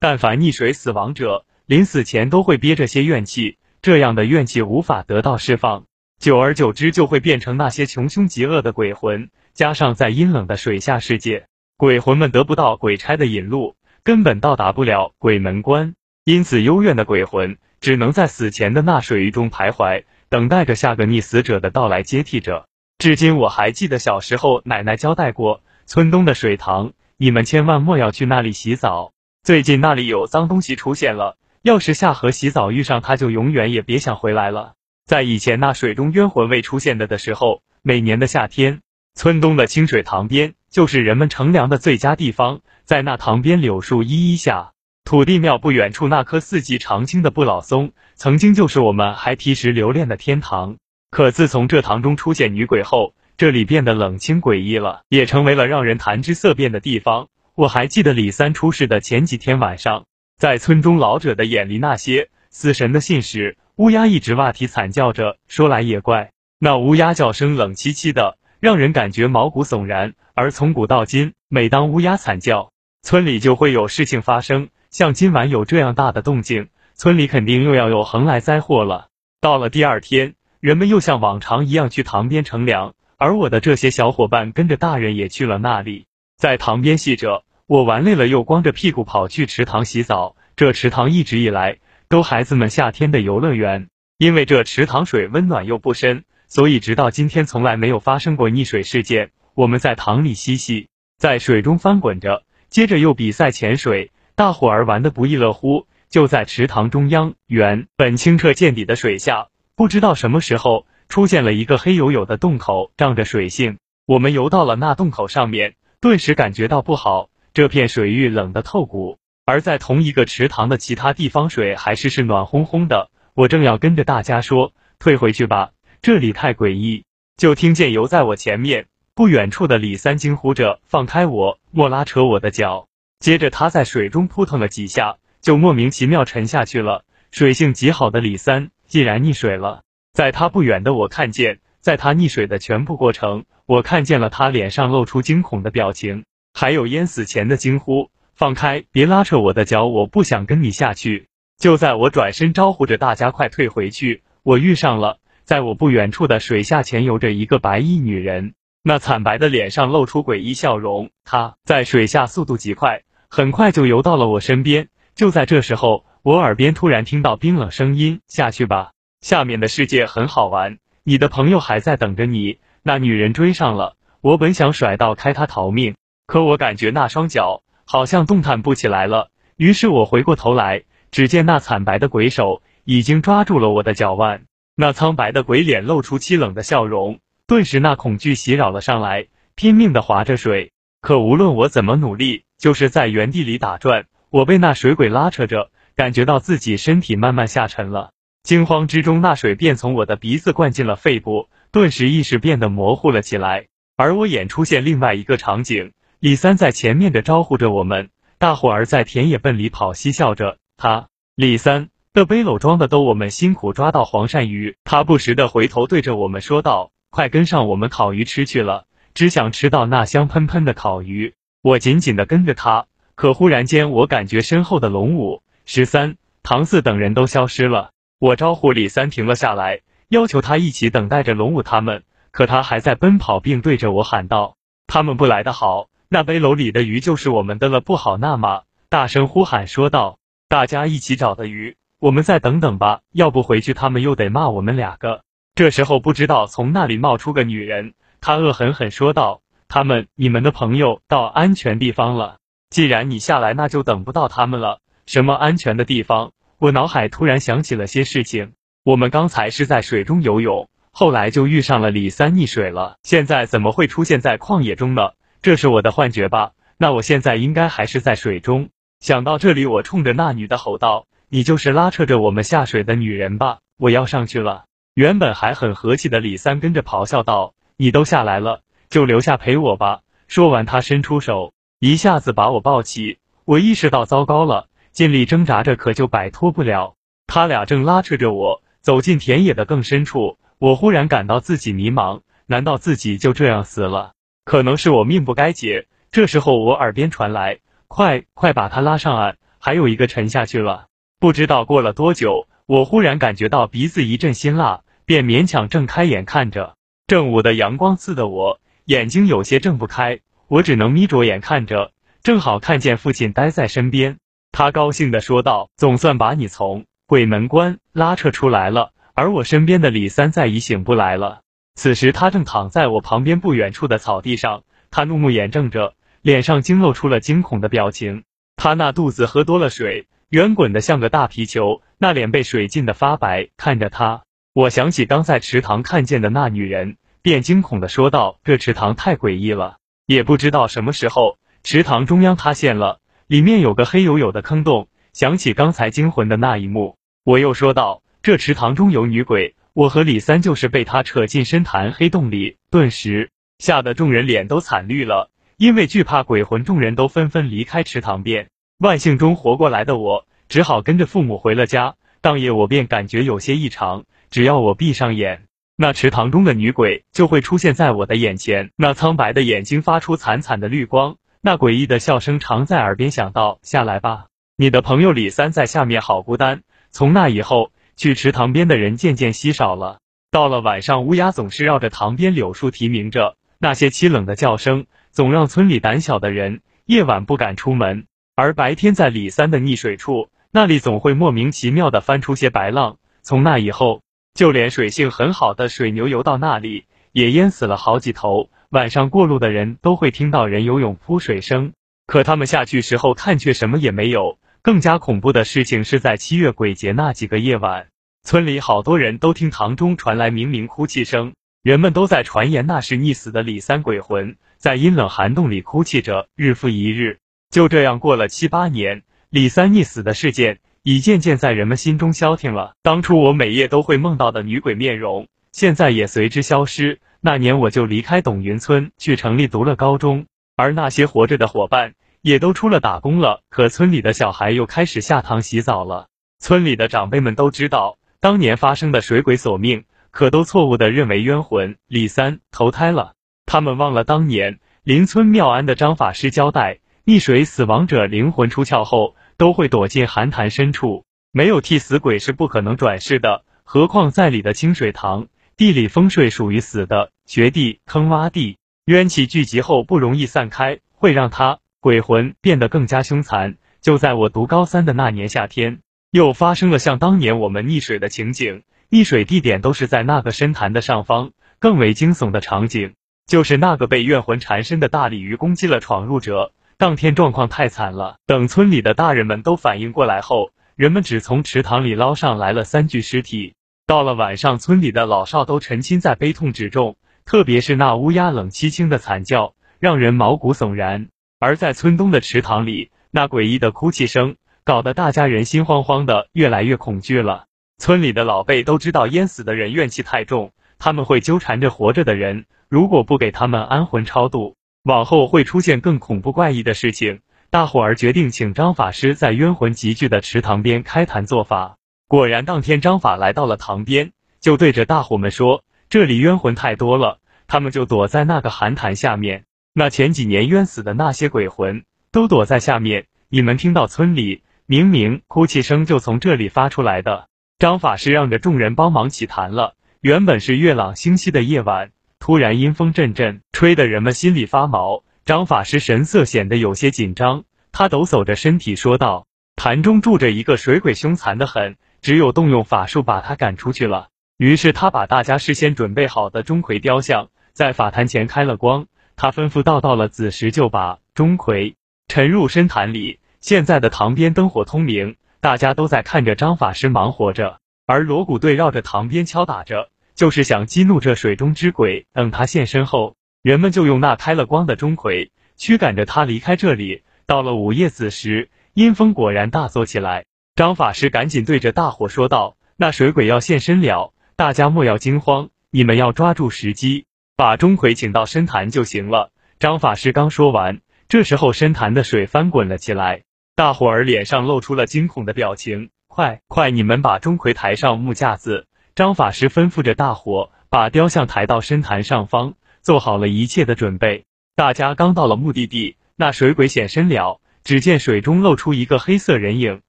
[0.00, 5.86] 但凡溺水死亡者，临死前都会憋着些怨气，这样的怨气无法得到释放，
[6.20, 9.30] 久而久之就会变成那些穷凶极恶的鬼魂。
[9.54, 13.74] 加上在阴冷的水下世界，鬼魂们得不到鬼差的引路，
[14.04, 22.68] 根本到达不了鬼门关，因此幽怨的鬼魂只能在死前的那水域中徘徊，等待着下个溺死者的到来接替者。
[22.98, 29.12] 至今我还记得小时候奶奶交代过，村东的水塘，你们千万莫要去那里洗澡，
[29.48, 31.38] 最近那里有脏东西出现了。
[31.62, 34.74] 要是下河洗澡遇上他，就永远也别想回来了。
[35.06, 38.82] 在以前那水中冤魂未出现的的时候，每年的夏天，
[39.14, 42.60] 村东的清水塘边就是人们乘凉的最佳地方。
[42.84, 50.76] 在那塘边柳树依依下，土地庙不远处那棵四季常青的不老松，曾经就是我们孩提时留恋的天堂。
[51.10, 57.28] 可自从这塘中出现女鬼后，这里变得冷清诡异了，也成为了让人谈之色变的地方。
[57.58, 60.04] 我还记得李三出事的前几天晚上。
[60.36, 65.38] 在村中老者的眼里，那些死神的信使乌鸦一直哇啼惨叫着。
[65.48, 70.14] 说来也怪，那乌鸦叫声冷凄凄的，让人感觉毛骨悚然。
[70.34, 72.70] 而从古到今，每当乌鸦惨叫，
[73.02, 74.68] 村里就会有事情发生。
[74.92, 79.08] 像今晚有这样大的动静，村里肯定又要有横来灾祸了。
[79.40, 86.06] 到了第二天，人们又像往常一样去塘边乘凉，而我的这些小伙伴跟着大人也去了那里，
[86.36, 87.42] 在塘边戏着。
[87.68, 90.36] 我玩累了，又光着屁股跑去池塘洗澡。
[90.56, 99.32] 这池塘一直以来都孩子们夏天的游乐园，因为这池塘水温暖又不深，所以直到今天从来没有发生过溺水事件。
[99.52, 105.86] 我们在塘里嬉戏，在水中翻滚着，接着又比赛潜水，大伙儿玩得不亦乐乎。
[106.08, 117.28] 就在池塘中央，原本清澈见底的水下，不知道什么时候出现了一个黑黝黝的洞口，仗着水性，我们游到了那洞口上面，顿时感觉到不好。
[117.58, 123.10] 这片水域冷得透骨，而在同一个池塘的其他地方，水还是是暖烘烘的。
[123.34, 127.02] 我正要跟着大家说退回去吧，这里太诡异，
[127.36, 132.86] 就听见游在我前面不远处的李三惊呼着：“放开我，莫拉扯我的脚！”
[133.18, 137.04] 接着他在水中扑腾了几下，就莫名其妙沉下去了。
[137.32, 139.82] 水性极好的李三竟然溺水了。
[140.12, 146.22] 在他不远的，我看见，在他溺水的全部过程，我看见了他脸上露出惊恐的表情。
[146.60, 161.10] 还有淹死前的惊呼：“放开，别拉扯我的脚，我不想跟你下去。”就在我转身招呼着大家快退回去，我遇上了，在我不远处的水下潜游着一个白衣女人，那惨白的脸上露出诡异笑容。
[161.24, 164.88] 她在水下速度极快，很快就游到了我身边。
[165.14, 168.90] 就在这时候，我耳边突然听到冰冷声音：“下去吧，
[169.20, 175.94] 下面的世界很好玩，你的朋友还在等着你。”那女人追上了我，本想甩到开她逃命。
[176.28, 184.42] 可我感觉那双脚好像动弹不起来了，于是我回过头来，只见那惨白的鬼手已经抓住了我的脚腕，
[184.76, 190.70] 那苍白的鬼脸露出凄冷的笑容，顿时那恐惧袭扰了上来，拼命的划着水。
[191.00, 198.10] 可无论我怎么努力，就是在原地里打转，我被那水鬼拉扯着，感觉到自己身体慢慢下沉了。
[198.42, 205.92] 惊慌之中，那水便从我的鼻子灌进了肺部，顿时意识变得模糊了起来，而我眼出现另外一个场景。
[206.20, 210.58] 李三在前面的招呼着我们，大伙儿在田野奔里跑，嬉笑着。
[210.76, 211.06] 他
[211.36, 227.90] 李三的背篓装的都我们辛苦抓到黄鳝鱼，他不时的回头对着我们说道：“快跟上我们烤鱼吃去了，只想吃到那香喷喷的烤鱼。”我紧紧的跟着他，可忽然间我感觉身后的龙五、十三、唐四等人都消失了。
[228.18, 232.02] 我招呼李三停了下来，要求他一起等待着龙五他们，
[232.32, 234.56] 可他还在奔跑，并对着我喊道
[234.88, 245.22] ：“他们不来的好。”那背篓里的鱼就是我们的了，不好那么大声呼喊说道：“大家一起找的鱼，我们再等等吧，要不回去他们又得骂我们两个。”
[245.54, 247.92] 这时候不知道从那里冒出个女人，
[248.22, 252.38] 她恶狠狠说道：“他们，你们的朋友到安全地方了。
[252.70, 254.80] 既然你下来，那就等不到他们了。
[255.04, 258.54] 什么安全的地方？”我脑海突然想起了些事情。
[258.82, 265.10] 我们刚才是在水中游泳，后来就遇上了李三溺水了，现在怎么会出现在旷野中呢？
[265.40, 266.52] 这是我的幻觉吧？
[266.76, 268.70] 那我现在应该还是在水中。
[269.00, 273.58] 想到这里，我冲着那女的吼道：“你就是拉扯着我们下水的女人吧？
[273.78, 274.64] 我要上去了。”
[274.94, 283.18] 原本还很和气的李三跟着咆哮道：“你都下来了，就留下陪我吧。”说完，他伸出手，一下子把我抱起。
[283.44, 286.96] 我意识到糟糕了，尽力挣扎着，可就摆脱不了。
[287.28, 294.12] 他俩正拉扯着我走进田野的更深处，我忽然感到自己迷茫，难道自己就这样死了？
[294.48, 295.88] 可能是我命不该劫。
[296.10, 300.86] 这时候我耳边传来：“快快把他拉上岸，还有一个沉下去了。
[301.20, 306.76] 不知道过了多久，我忽然感觉到鼻子一阵辛辣，便勉强睁开眼看着。
[307.06, 311.92] 正午的阳光刺得我眼睛有些睁不开，我只能眯着眼看着。
[312.22, 314.16] 正好看见父亲待在身边，
[314.50, 321.42] 他高兴地说道：“总算把你从鬼门关拉扯出来了。”而我身边的李三再已醒不来了。
[321.78, 328.24] 此时他正躺在我旁边不远处的草地上，他怒目眼睁着，脸上惊露出了惊恐的表情。
[328.56, 330.08] 他那肚子喝多了水。
[330.28, 333.50] 圆滚的像个大皮球，那脸被水浸得发白。
[333.56, 342.98] 看着他，我想起刚在池塘看见的那女人，便惊恐的说道：“这池塘太诡异了。”也不知道什么时候，池塘中央塌陷了，
[343.28, 344.88] 里面有个黑黝黝的坑洞。
[345.12, 358.48] 想起刚才惊魂的那一幕，我又说道：“这池塘中有女鬼，我和李三就是被他扯进深潭黑洞里。”顿时吓得众人脸都惨绿了，因为惧怕鬼魂，众人都纷纷离开池塘边。
[358.78, 361.94] 万幸中活过来的我，只好跟着父母回了家。
[362.20, 364.02] 当夜我便感觉有些异常，
[364.32, 365.44] 只要我闭上眼，
[365.76, 368.72] 那池塘中的女鬼就会出现在我的眼前。
[368.74, 374.26] 那苍白的眼睛发出惨惨的绿光，那诡异的笑声常在耳边响道：“下来吧，
[374.56, 379.98] 你的朋友李三在下面，好孤单。”从那以后，去池塘边的人渐渐稀少了。
[380.30, 388.06] 到了晚上，乌鸦总是绕着塘边柳树啼鸣着，那些凄冷的叫声总让村里胆小的人夜晚不敢出门。
[388.36, 392.98] 而白天在李三的溺水处，那里总会莫名其妙的翻出些白浪。
[393.22, 394.00] 从那以后，
[394.32, 398.48] 就连水性很好的水牛游到那里，也淹死了好几头。
[398.70, 401.72] 晚上过路的人都会听到人游泳扑水声，
[402.06, 404.38] 可他们下去时候看却什么也没有。
[404.62, 407.88] 更加恐怖的事情是在七月鬼节那几个夜晚，
[408.22, 411.32] 村里好多人都听堂中传来冥冥哭泣声，
[411.62, 417.18] 人们都在传言那是溺死的李三鬼魂，在阴冷寒洞里哭泣着，日复一日。
[417.50, 422.72] 就这样过了七八年，李三溺死的事件已渐渐在人们心中消停了。
[422.82, 426.98] 当初我每夜都会梦到的女鬼面容，现在也随之消失。
[427.20, 430.26] 那年我就离开董云村，去城里读了高中，
[430.56, 433.42] 而那些活着的伙伴也都出了打工了。
[433.48, 436.08] 可村里的小孩又开始下塘洗澡了。
[436.38, 443.14] 村里的长辈们都知道当年发生的水鬼索命，可都错误的认为冤魂李三投胎了。
[443.46, 446.80] 他们忘了当年邻村妙安的张法师交代。
[447.04, 453.46] 溺水死亡者灵魂出窍后，都会躲进寒潭深处，没有替死鬼是不可能转世的。
[453.64, 463.56] 何况在里的清水塘地里风水属于死的绝地坑洼地，冤气聚集后不容易散开，会让他鬼魂变得更加凶残。
[463.80, 465.80] 就在我读高三的那年夏天，
[466.10, 471.30] 又发生了像当年我们溺水的情景，溺水地点都是在那个深潭的上方。
[471.58, 472.92] 更为惊悚的场景，
[473.26, 476.52] 就是那个被怨魂缠身的大鲤鱼攻击了闯入者。
[476.76, 483.54] 当天状况太惨了，等村里的大人们都反应过来后，人们只从池塘里捞上来了三具尸体。
[483.86, 491.08] 到了晚上，村里的老少都沉浸在悲痛之中，特别是那乌鸦冷凄清的惨叫，让人毛骨悚然。
[491.40, 497.44] 而在村东的池塘里，那诡异的哭泣声，搞得大家人心慌慌的，越来越恐惧了。
[497.78, 504.56] 村里的老辈都知道淹死的人怨气太重，他们会纠缠着活着的人，如果不给他们安魂超度。
[504.82, 507.20] 往后会出现更恐怖怪异的事情，
[507.50, 511.76] 大伙儿决定请张法师在冤魂集聚的池塘边开坛做法。
[512.08, 519.44] 果然，当天张法来到了塘边，就对着大伙们说：“这里冤魂太多了，他们就躲在那个寒潭下面。
[519.78, 523.06] 那前几年冤死的那些鬼魂都躲在下面。
[523.28, 527.28] 你们听到村里明明哭泣声就从这里发出来的。”
[527.60, 529.76] 张法师让着众人帮忙起坛了。
[530.00, 531.92] 原本是月朗星稀的夜晚。
[532.18, 535.04] 突然阴风阵阵，吹得人们心里发毛。
[535.24, 544.08] 张法师神色显得有些紧张，他抖擞着身体说道：“坛中住着一个水鬼，凶残的很，只有动用法术把他赶出去了。”
[544.38, 548.86] 于是他把大家事先准备好的钟馗雕像在法坛前开了光，
[549.20, 551.74] 他吩咐道：“到了子时就把钟馗
[552.06, 559.90] 沉入深潭里。”现在的塘边灯火通明，大家都在看着张法师忙活着，而锣鼓队绕着塘边敲打着。
[560.14, 567.02] 就是想激怒这水中之鬼，等他现身后，人们就用那开了光的钟馗驱赶着他离开这里。
[567.26, 570.26] 到了午夜子时，阴风果然大作起来。
[570.54, 577.06] 张法师赶紧对着大伙说道：“那水鬼要现身了，大家莫要惊慌，你们要抓住时机，
[577.38, 579.30] 把钟馗请到深潭就行了。”
[579.60, 583.22] 张法师刚说完，这时候深潭的水翻滚了起来，
[583.54, 585.90] 大伙儿脸上露出了惊恐的表情。
[586.08, 588.66] 快快，你们把钟馗抬上木架子。
[588.96, 594.24] 张法师吩咐着大伙，把雕像抬到深潭上方，做好了一切的准备。
[594.56, 597.40] 大家刚到了目的地，那水鬼显身了。
[597.62, 599.82] 只见水中露出一个黑色人影，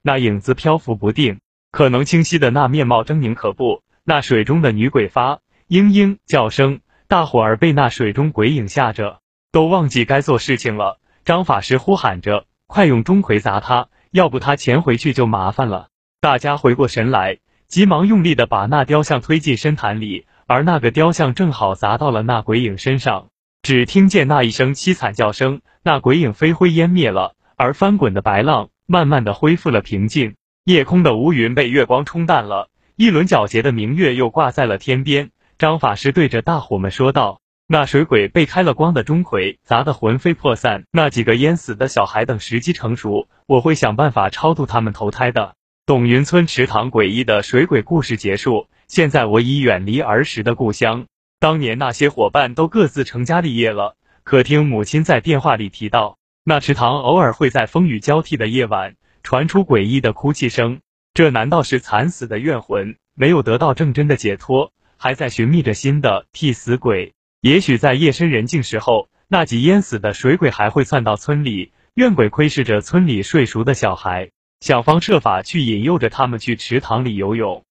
[0.00, 1.40] 那影子漂浮不定，
[1.70, 3.82] 可能清晰的那面貌狰狞可怖。
[4.04, 9.20] 那水中的女鬼发嘤嘤叫声，大伙儿被那水中鬼影吓着，
[9.52, 10.98] 都忘记该做事情了。
[11.24, 15.86] 张法师呼喊着：“快用钟馗砸他，要不他潜回去就麻烦了。”
[16.20, 23.28] 大家回过神来，急忙用力的把那雕像推进深潭里，而那个雕像正好砸到了那鬼影身上。
[23.62, 30.34] 只听见那一声凄惨叫声，那鬼影飞灰烟灭了，而翻滚的白浪慢慢的恢复了平静，
[30.64, 32.68] 夜空的乌云被月光冲淡了。
[32.96, 35.30] 一轮皎洁的明月又挂在了天边。
[35.58, 45.54] 张法师对着大伙们说道：“那水鬼被开了光的钟馗砸得魂飞魄散，那几个淹死的小孩等时机成熟，我会想办法超度他们投胎的。”
[45.86, 48.68] 董云村池塘诡异的水鬼故事结束。
[48.86, 51.06] 现在我已远离儿时的故乡，
[51.40, 53.96] 当年那些伙伴都各自成家立业了。
[54.24, 60.80] 可听母亲在电话里提到，那池塘偶尔会在风雨交替的夜晚传出诡异的哭泣声。
[61.14, 67.14] 这难道是惨死的怨魂没有得到正真的解脱，还在寻觅着新的替死鬼？
[67.40, 77.64] 也许在夜深人静时候，那几淹死的水鬼还会窜到村里，怨鬼窥视着村里睡熟的小孩，想方设法去引诱着他们去池塘里游泳。